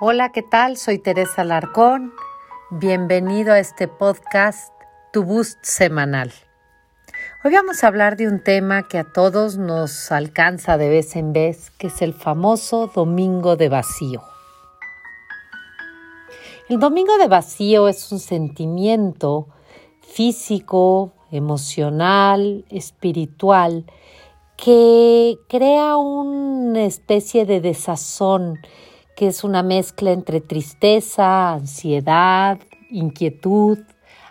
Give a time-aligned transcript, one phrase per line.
[0.00, 0.76] Hola, ¿qué tal?
[0.76, 2.12] Soy Teresa Larcón.
[2.70, 4.72] Bienvenido a este podcast,
[5.12, 6.32] Tu Boost Semanal.
[7.42, 11.32] Hoy vamos a hablar de un tema que a todos nos alcanza de vez en
[11.32, 14.22] vez, que es el famoso Domingo de Vacío.
[16.68, 19.48] El Domingo de Vacío es un sentimiento
[20.00, 23.84] físico, emocional, espiritual,
[24.56, 28.60] que crea una especie de desazón
[29.18, 33.80] que es una mezcla entre tristeza, ansiedad, inquietud,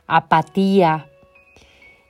[0.08, 1.10] apatía.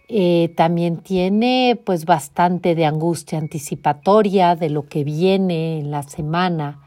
[0.08, 6.80] Eh, también tiene pues bastante de angustia anticipatoria de lo que viene en la semana.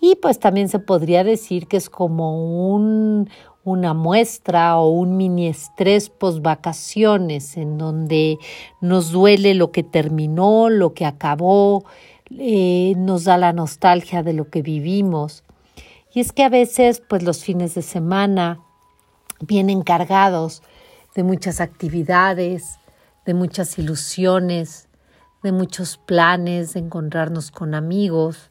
[0.00, 3.30] Y pues también se podría decir que es como un,
[3.62, 8.38] una muestra o un mini estrés post vacaciones en donde
[8.80, 11.84] nos duele lo que terminó, lo que acabó,
[12.38, 15.44] eh, nos da la nostalgia de lo que vivimos.
[16.14, 18.60] Y es que a veces, pues los fines de semana
[19.40, 20.62] vienen cargados
[21.14, 22.78] de muchas actividades,
[23.26, 24.88] de muchas ilusiones,
[25.42, 28.50] de muchos planes, de encontrarnos con amigos,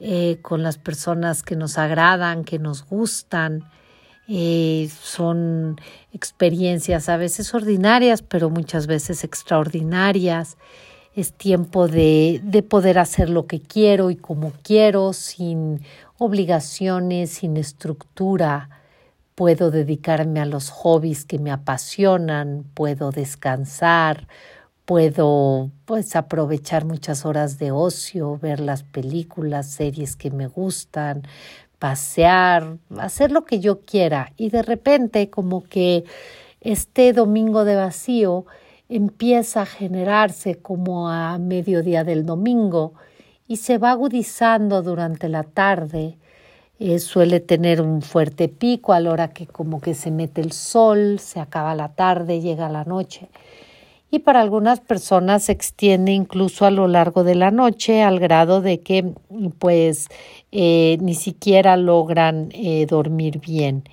[0.00, 3.64] eh, con las personas que nos agradan, que nos gustan.
[4.28, 5.76] Eh, son
[6.12, 10.56] experiencias a veces ordinarias, pero muchas veces extraordinarias
[11.16, 15.80] es tiempo de, de, poder hacer lo que quiero y como quiero, sin
[16.18, 18.68] obligaciones, sin estructura.
[19.34, 24.28] Puedo dedicarme a los hobbies que me apasionan, puedo descansar,
[24.84, 31.22] puedo pues aprovechar muchas horas de ocio, ver las películas, series que me gustan,
[31.78, 34.32] pasear, hacer lo que yo quiera.
[34.36, 36.04] Y de repente como que
[36.60, 38.44] este domingo de vacío
[38.88, 42.94] empieza a generarse como a mediodía del domingo
[43.48, 46.16] y se va agudizando durante la tarde.
[46.78, 50.52] Eh, suele tener un fuerte pico a la hora que como que se mete el
[50.52, 53.28] sol, se acaba la tarde, llega la noche.
[54.10, 58.60] Y para algunas personas se extiende incluso a lo largo de la noche al grado
[58.60, 59.12] de que
[59.58, 60.08] pues
[60.52, 63.84] eh, ni siquiera logran eh, dormir bien.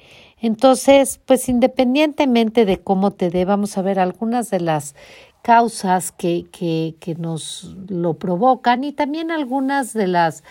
[0.43, 4.93] Entonces, pues independientemente de cómo te dé, vamos a ver algunas de las
[5.41, 10.43] causas que, que, que nos lo provocan y también algunas de las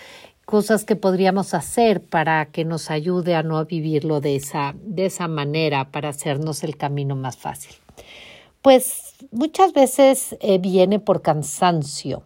[0.46, 5.28] cosas que podríamos hacer para que nos ayude a no vivirlo de esa, de esa
[5.28, 7.74] manera, para hacernos el camino más fácil.
[8.62, 12.22] Pues muchas veces eh, viene por cansancio.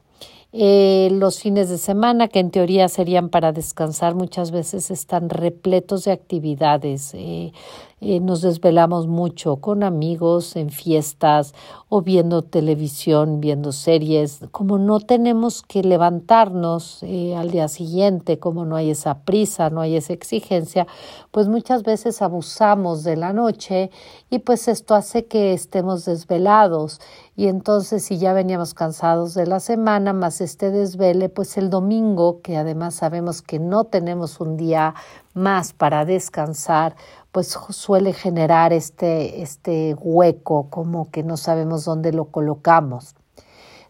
[0.59, 6.05] Eh, los fines de semana, que en teoría serían para descansar, muchas veces están repletos
[6.05, 7.13] de actividades.
[7.13, 7.53] Eh,
[7.99, 11.55] eh, nos desvelamos mucho con amigos en fiestas
[11.89, 14.41] o viendo televisión, viendo series.
[14.51, 19.81] Como no tenemos que levantarnos eh, al día siguiente, como no hay esa prisa, no
[19.81, 20.87] hay esa exigencia,
[21.31, 23.91] pues muchas veces abusamos de la noche
[24.29, 27.01] y pues esto hace que estemos desvelados.
[27.35, 32.41] Y entonces si ya veníamos cansados de la semana, más este desvele, pues el domingo,
[32.43, 34.95] que además sabemos que no tenemos un día
[35.37, 36.97] más para descansar,
[37.31, 43.15] pues suele generar este, este hueco, como que no sabemos dónde lo colocamos.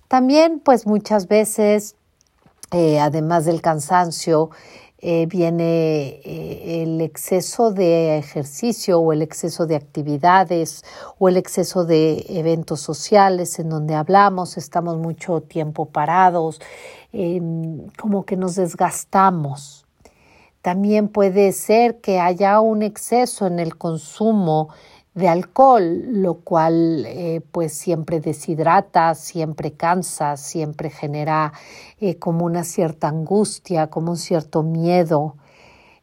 [0.09, 1.97] También, pues muchas veces,
[2.73, 4.51] eh, además del cansancio,
[4.99, 10.85] eh, viene eh, el exceso de ejercicio o el exceso de actividades
[11.19, 16.61] o el exceso de eventos sociales en donde hablamos, estamos mucho tiempo parados,
[17.97, 19.86] como que nos desgastamos.
[20.67, 24.71] También puede ser que haya un exceso en el consumo
[25.15, 31.53] de alcohol, lo cual eh, pues siempre deshidrata, siempre cansa, siempre genera
[32.01, 35.37] eh, como una cierta angustia, como un cierto miedo.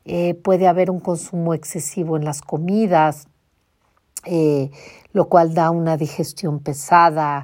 [0.05, 3.27] Eh, puede haber un consumo excesivo en las comidas,
[5.11, 7.43] lo cual da una digestión pesada.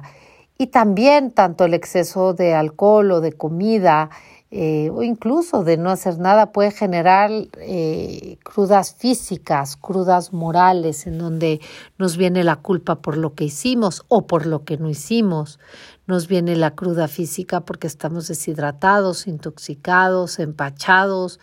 [0.56, 4.08] Y también tanto el exceso de alcohol o de comida
[4.52, 11.18] eh, o incluso de no hacer nada puede generar eh, crudas físicas, crudas morales, en
[11.18, 11.60] donde
[11.98, 15.60] nos viene la culpa por lo que hicimos o por lo que no hicimos.
[16.08, 21.38] Nos viene la cruda física porque estamos deshidratados, intoxicados, empachados.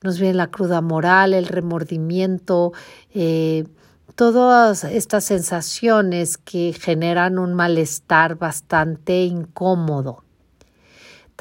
[0.00, 2.72] Nos viene la cruda moral, el remordimiento,
[3.12, 3.64] eh,
[4.14, 10.22] todas estas sensaciones que generan un malestar bastante incómodo.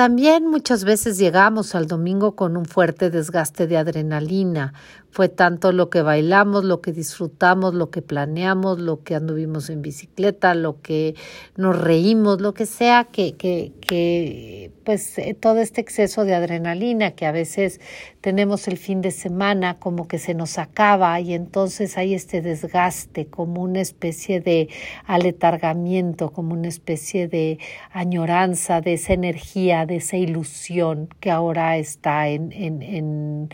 [0.01, 4.73] También muchas veces llegamos al domingo con un fuerte desgaste de adrenalina,
[5.11, 9.81] fue tanto lo que bailamos, lo que disfrutamos, lo que planeamos, lo que anduvimos en
[9.81, 11.15] bicicleta, lo que
[11.57, 17.11] nos reímos, lo que sea, que, que, que pues eh, todo este exceso de adrenalina
[17.11, 17.81] que a veces
[18.21, 23.27] tenemos el fin de semana como que se nos acaba y entonces hay este desgaste
[23.27, 24.69] como una especie de
[25.05, 27.59] aletargamiento, como una especie de
[27.91, 33.49] añoranza de esa energía, de esa ilusión que ahora está en, en, en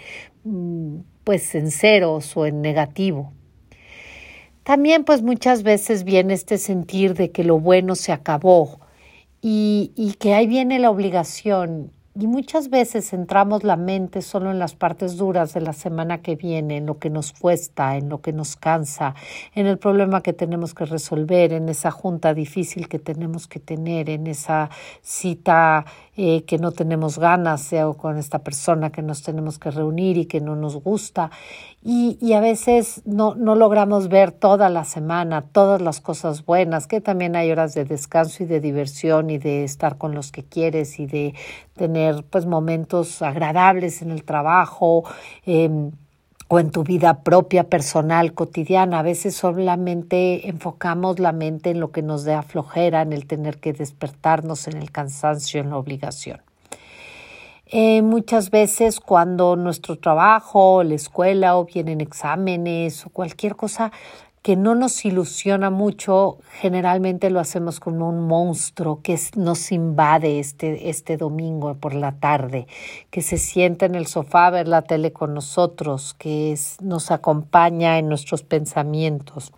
[1.28, 3.34] pues en ceros o en negativo.
[4.64, 8.80] También pues muchas veces viene este sentir de que lo bueno se acabó
[9.42, 14.58] y, y que ahí viene la obligación y muchas veces centramos la mente solo en
[14.58, 18.22] las partes duras de la semana que viene, en lo que nos cuesta, en lo
[18.22, 19.14] que nos cansa,
[19.54, 24.10] en el problema que tenemos que resolver, en esa junta difícil que tenemos que tener,
[24.10, 24.70] en esa
[25.02, 25.86] cita
[26.18, 30.25] eh, que no tenemos ganas, sea con esta persona que nos tenemos que reunir y
[30.25, 31.30] que no nos gusta.
[31.84, 36.88] Y, y a veces no, no logramos ver toda la semana, todas las cosas buenas,
[36.88, 40.44] que también hay horas de descanso y de diversión y de estar con los que
[40.44, 41.36] quieres y de
[41.75, 45.04] tener pues momentos agradables en el trabajo.
[45.46, 45.69] Eh,
[46.48, 49.00] o en tu vida propia, personal, cotidiana.
[49.00, 53.58] A veces solamente enfocamos la mente en lo que nos da flojera, en el tener
[53.58, 56.42] que despertarnos, en el cansancio, en la obligación.
[57.70, 63.92] Eh, muchas veces cuando nuestro trabajo, la escuela o vienen exámenes o cualquier cosa
[64.48, 70.88] que no nos ilusiona mucho, generalmente lo hacemos como un monstruo que nos invade este,
[70.90, 72.66] este domingo por la tarde,
[73.10, 78.00] que se sienta en el sofá a ver la tele con nosotros, que nos acompaña
[78.00, 79.52] en nuestros pensamientos.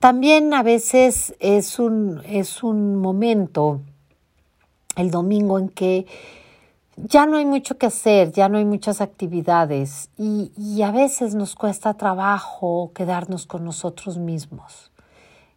[0.00, 3.80] También a veces es un, es un momento,
[4.96, 6.04] el domingo, en que
[6.96, 11.34] ya no hay mucho que hacer, ya no hay muchas actividades y, y, a veces
[11.34, 14.90] nos cuesta trabajo quedarnos con nosotros mismos.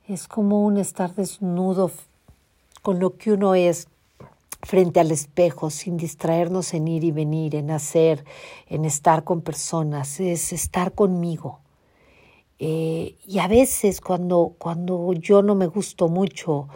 [0.07, 1.91] Es como un estar desnudo
[2.81, 3.87] con lo que uno es
[4.63, 8.25] frente al espejo, sin distraernos en ir y venir, en hacer,
[8.67, 11.59] en estar con personas, es estar conmigo.
[12.59, 16.67] Eh, y a veces cuando, cuando yo no me gusto mucho,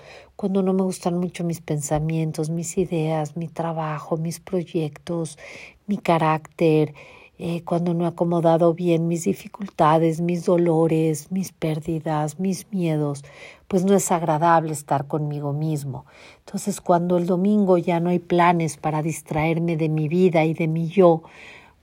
[0.42, 5.38] cuando no me gustan mucho mis pensamientos, mis ideas, mi trabajo, mis proyectos,
[5.86, 6.96] mi carácter,
[7.38, 13.24] eh, cuando no he acomodado bien mis dificultades, mis dolores, mis pérdidas, mis miedos,
[13.68, 16.08] pues no es agradable estar conmigo mismo.
[16.40, 20.68] Entonces cuando el domingo ya no hay planes para distraerme de mi vida y de
[20.68, 21.22] mi yo,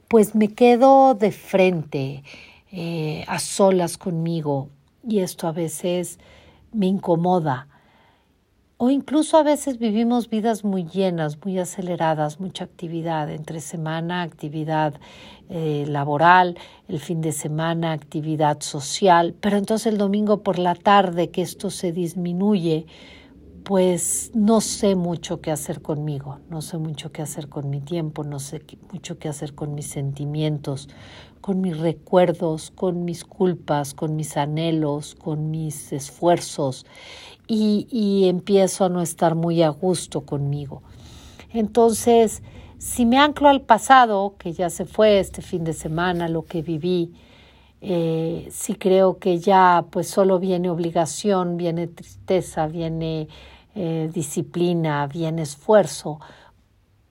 [0.08, 2.24] pues me quedo de frente,
[2.72, 4.68] eh, a solas conmigo
[5.06, 6.18] y esto a veces
[6.72, 7.68] me incomoda
[8.80, 14.94] o incluso a veces vivimos vidas muy llenas, muy aceleradas, mucha actividad, entre semana actividad
[15.48, 21.30] eh, laboral, el fin de semana actividad social, pero entonces el domingo por la tarde
[21.30, 22.86] que esto se disminuye,
[23.64, 28.22] pues no sé mucho qué hacer conmigo, no sé mucho qué hacer con mi tiempo,
[28.22, 30.88] no sé mucho qué hacer con mis sentimientos,
[31.40, 36.86] con mis recuerdos, con mis culpas, con mis anhelos, con mis esfuerzos
[37.48, 40.82] y, empiezo a no estar muy a gusto conmigo.
[41.52, 42.42] Entonces,
[42.78, 46.62] si me anclo al pasado, que ya se fue este fin de semana, lo que
[46.62, 47.14] viví,
[47.80, 53.28] eh, si creo que ya pues solo viene obligación, viene tristeza, viene
[53.74, 56.20] eh, disciplina, viene esfuerzo,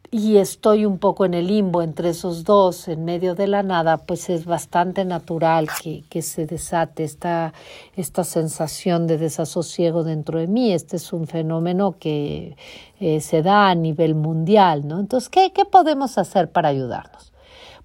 [0.10, 3.98] y estoy un poco en el limbo entre esos dos, en medio de la nada,
[3.98, 7.54] pues es bastante natural que, que se desate esta,
[7.96, 10.72] esta sensación de desasosiego dentro de mí.
[10.72, 12.56] Este es un fenómeno que
[13.00, 15.00] eh, se da a nivel mundial, ¿no?
[15.00, 17.34] Entonces, ¿qué, ¿qué podemos hacer para ayudarnos?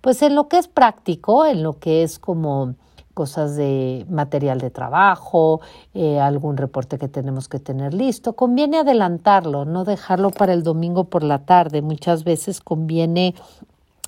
[0.00, 2.74] Pues en lo que es práctico, en lo que es como
[3.14, 5.60] cosas de material de trabajo,
[5.94, 8.34] eh, algún reporte que tenemos que tener listo.
[8.34, 11.82] Conviene adelantarlo, no dejarlo para el domingo por la tarde.
[11.82, 13.34] Muchas veces conviene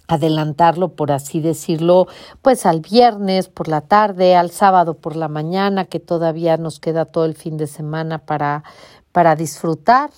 [0.07, 2.07] adelantarlo, por así decirlo,
[2.43, 7.05] pues al viernes por la tarde, al sábado por la mañana, que todavía nos queda
[7.05, 8.65] todo el fin de semana para,
[9.13, 10.11] para disfrutar.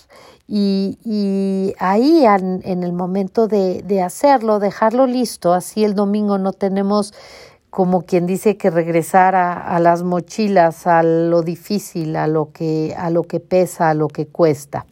[0.49, 7.13] Y, y ahí en, el momento de hacerlo, dejarlo listo, así el domingo no tenemos
[7.77, 13.11] como quien dice que regresar a, las mochilas, a lo difícil, a lo que, a
[13.11, 14.87] lo que pesa, a lo que cuesta.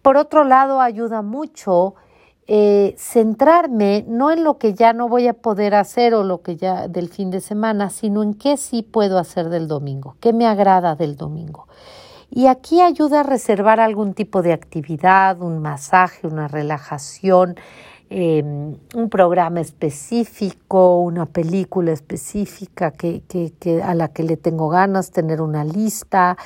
[0.00, 1.94] Por otro lado, ayuda mucho
[2.46, 6.56] eh, centrarme no en lo que ya no voy a poder hacer o lo que
[6.56, 10.46] ya del fin de semana, sino en qué sí puedo hacer del domingo, qué me
[10.46, 11.68] agrada del domingo.
[12.30, 17.56] Y aquí ayuda a reservar algún tipo de actividad, un masaje, una relajación,
[18.12, 23.22] em, un programa específico, una película específica que,
[23.82, 26.36] a la que le tengo ganas, tener una lista,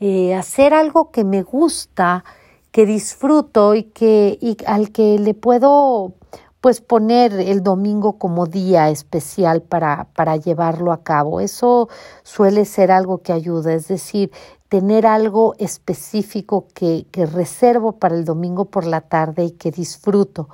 [0.00, 2.24] eh, hacer algo que me gusta,
[2.72, 6.14] que disfruto y que y al que le puedo
[6.60, 11.40] pues poner el domingo como día especial para, para llevarlo a cabo.
[11.40, 11.88] Eso
[12.22, 14.30] suele ser algo que ayuda, es decir,
[14.72, 20.48] tener algo específico que, que, reservo para el domingo por la tarde y que disfruto.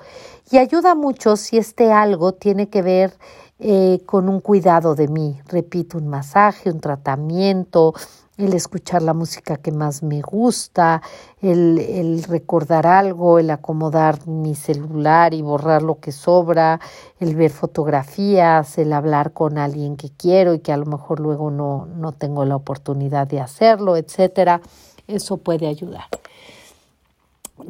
[0.50, 3.16] Y ayuda mucho si este algo tiene que ver
[3.60, 5.40] eh, con un cuidado de mí.
[5.46, 7.94] Repito, un masaje, un tratamiento,
[8.38, 11.02] el escuchar la música que más me gusta,
[11.42, 16.80] el, el, recordar algo, el acomodar mi celular y borrar lo que sobra,
[17.18, 21.50] el ver fotografías, el hablar con alguien que quiero y que a lo mejor luego
[21.50, 24.61] no, no tengo la oportunidad de hacerlo, etcétera.
[25.09, 26.04] Eso puede ayudar.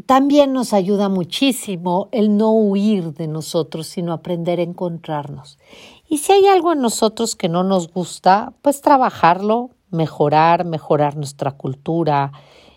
[0.04, 5.58] También nos ayuda muchísimo el no huir de nosotros, sino aprender a encontrarnos.
[6.08, 11.52] Y si hay algo en nosotros que no nos gusta, pues trabajarlo, mejorar, mejorar nuestra
[11.52, 12.32] cultura,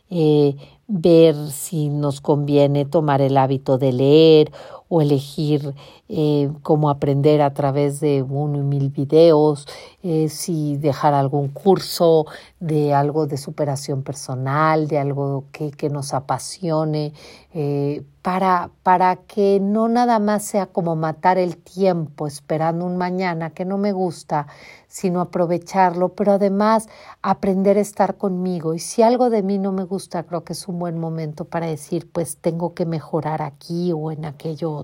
[0.09, 0.55] eh,
[0.87, 4.51] ver si nos conviene tomar el hábito de leer
[4.93, 5.73] o elegir
[6.09, 9.65] eh, cómo aprender a través de uno y mil videos,
[10.03, 12.25] eh, si dejar algún curso
[12.59, 17.13] de algo de superación personal, de algo que, que nos apasione,
[17.53, 23.49] eh, para, para que no nada más sea como matar el tiempo esperando un mañana
[23.49, 24.47] que no me gusta,
[24.87, 26.87] sino aprovecharlo, pero además
[27.21, 28.73] aprender a estar conmigo.
[28.73, 31.65] Y si algo de mí no me gusta, creo que es un buen momento para
[31.65, 34.80] decir, pues tengo que mejorar aquí o en aquello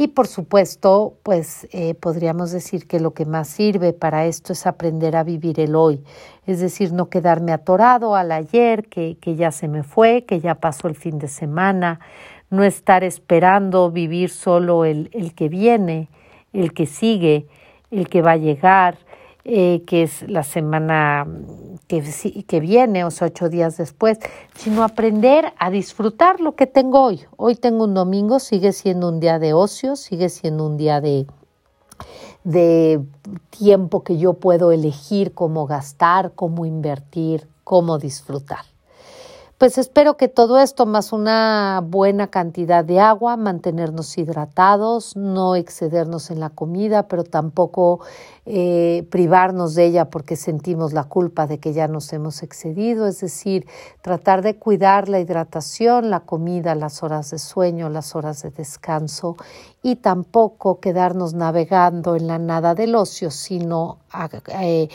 [0.00, 4.64] Y por supuesto, pues eh, podríamos decir que lo que más sirve para esto es
[4.64, 6.04] aprender a vivir el hoy,
[6.46, 10.54] es decir, no quedarme atorado al ayer, que, que ya se me fue, que ya
[10.54, 11.98] pasó el fin de semana,
[12.48, 16.08] no estar esperando vivir solo el, el que viene,
[16.52, 17.48] el que sigue,
[17.90, 18.98] el que va a llegar,
[19.50, 21.26] eh, que es la semana
[21.86, 22.04] que,
[22.46, 24.18] que viene, o sea, ocho días después,
[24.54, 27.22] sino aprender a disfrutar lo que tengo hoy.
[27.38, 31.26] Hoy tengo un domingo, sigue siendo un día de ocio, sigue siendo un día de,
[32.44, 33.00] de
[33.48, 38.66] tiempo que yo puedo elegir cómo gastar, cómo invertir, cómo disfrutar.
[39.58, 46.30] Pues espero que todo esto, más una buena cantidad de agua, mantenernos hidratados, no excedernos
[46.30, 47.98] en la comida, pero tampoco
[48.46, 53.18] eh, privarnos de ella porque sentimos la culpa de que ya nos hemos excedido, es
[53.18, 53.66] decir,
[54.00, 59.36] tratar de cuidar la hidratación, la comida, las horas de sueño, las horas de descanso
[59.82, 63.98] y tampoco quedarnos navegando en la nada del ocio, sino
[64.60, 64.88] eh,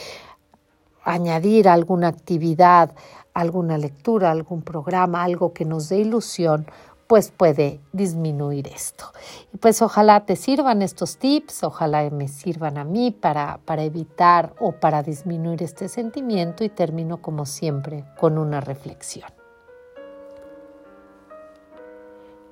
[1.03, 2.91] añadir alguna actividad
[3.33, 6.65] alguna lectura, algún programa, algo que nos dé ilusión,
[7.07, 9.05] pues puede disminuir esto.
[9.53, 14.53] Y pues ojalá te sirvan estos tips, ojalá me sirvan a mí para, para evitar
[14.59, 19.29] o para disminuir este sentimiento y termino como siempre con una reflexión.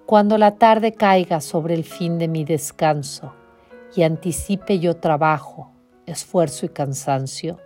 [0.06, 3.34] Cuando la tarde caiga sobre el fin de mi descanso
[3.96, 5.72] y anticipe yo trabajo,
[6.06, 7.58] esfuerzo y cansancio,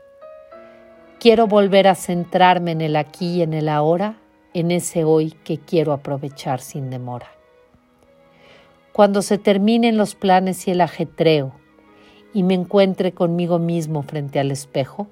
[1.26, 4.18] Quiero volver a centrarme en el aquí y en el ahora,
[4.54, 7.32] en ese hoy que quiero aprovechar sin demora.
[8.94, 11.54] Cuando se terminen los planes y el ajetreo
[12.32, 15.08] y me encuentre conmigo mismo frente al espejo,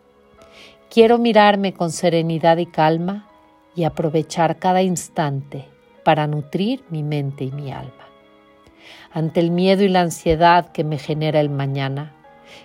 [0.88, 3.28] quiero mirarme con serenidad y calma
[3.76, 5.66] y aprovechar cada instante
[6.06, 8.08] para nutrir mi mente y mi alma.
[9.12, 12.14] Ante el miedo y la ansiedad que me genera el mañana,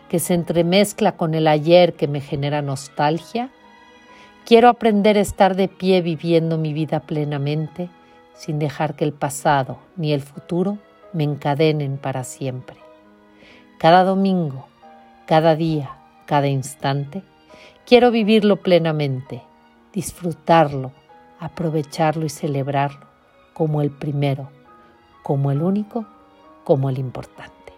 [0.09, 3.50] que se entremezcla con el ayer que me genera nostalgia.
[4.45, 7.90] Quiero aprender a estar de pie viviendo mi vida plenamente,
[8.35, 10.78] sin dejar que el pasado ni el futuro
[11.12, 12.76] me encadenen para siempre.
[13.78, 14.66] Cada domingo,
[15.26, 17.23] cada día, cada instante,
[17.87, 19.42] quiero vivirlo plenamente,
[19.92, 20.92] disfrutarlo,
[21.38, 23.07] aprovecharlo y celebrarlo
[23.54, 24.50] como el primero,
[25.23, 26.07] como el único,
[26.64, 27.73] como el importante.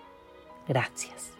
[0.68, 1.32] Gracias.